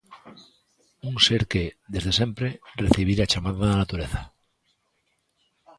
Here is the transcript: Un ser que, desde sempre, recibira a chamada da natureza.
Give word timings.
Un 1.09 1.15
ser 1.25 1.41
que, 1.51 1.63
desde 1.93 2.13
sempre, 2.19 2.47
recibira 2.83 3.21
a 3.25 3.31
chamada 3.31 3.63
da 3.69 3.79
natureza. 3.81 4.21